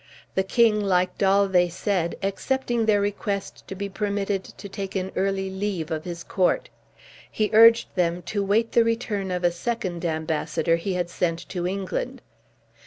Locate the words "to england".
11.49-12.23